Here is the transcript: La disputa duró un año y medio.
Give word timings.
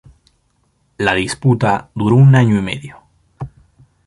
La 0.97 1.13
disputa 1.13 1.91
duró 1.93 2.15
un 2.15 2.33
año 2.33 2.57
y 2.57 2.61
medio. 2.63 3.03